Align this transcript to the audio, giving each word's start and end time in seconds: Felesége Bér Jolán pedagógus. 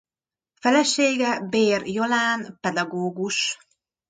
Felesége 0.53 1.39
Bér 1.39 1.81
Jolán 1.85 2.57
pedagógus. 2.61 3.57